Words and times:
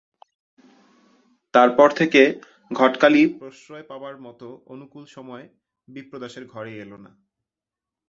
তার 1.53 1.69
পর 1.77 1.89
থেকে 1.91 2.21
ঘটকালি 2.71 3.23
প্রশ্রয় 3.41 3.85
পাবার 3.87 4.15
মতো 4.17 4.47
অনুকূল 4.67 5.03
সময় 5.05 5.45
বিপ্রদাসের 5.87 6.45
ঘরে 6.45 6.73
এল 6.77 6.91
না। 6.95 7.11